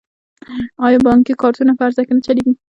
[0.85, 2.51] آیا بانکي کارتونه په هر ځای کې نه چلیږي؟